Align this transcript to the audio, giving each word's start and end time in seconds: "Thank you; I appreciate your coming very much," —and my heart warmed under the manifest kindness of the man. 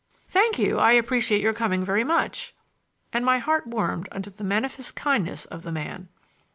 "Thank 0.27 0.57
you; 0.57 0.79
I 0.79 0.93
appreciate 0.93 1.41
your 1.41 1.53
coming 1.53 1.85
very 1.85 2.03
much," 2.03 2.55
—and 3.13 3.23
my 3.23 3.37
heart 3.37 3.67
warmed 3.67 4.09
under 4.11 4.31
the 4.31 4.43
manifest 4.43 4.95
kindness 4.95 5.45
of 5.45 5.61
the 5.61 5.71
man. 5.71 6.09